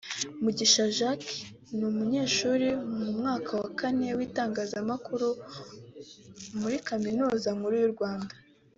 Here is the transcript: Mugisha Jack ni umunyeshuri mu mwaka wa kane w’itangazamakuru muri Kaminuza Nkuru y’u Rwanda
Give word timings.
Mugisha 0.43 0.85
Jack 0.97 1.21
ni 1.75 1.83
umunyeshuri 1.91 2.67
mu 2.97 3.07
mwaka 3.19 3.51
wa 3.61 3.69
kane 3.79 4.07
w’itangazamakuru 4.17 5.27
muri 6.59 6.77
Kaminuza 6.87 7.49
Nkuru 7.57 7.75
y’u 7.83 7.93
Rwanda 7.95 8.33